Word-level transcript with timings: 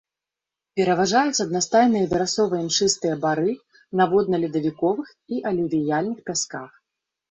Пераважаюць 0.79 1.43
аднастайныя 1.45 2.09
верасова-імшыстыя 2.15 3.21
бары 3.29 3.51
на 4.01 4.11
водна-ледавіковых 4.17 5.17
і 5.35 5.47
алювіяльных 5.55 6.17
пясках. 6.31 6.71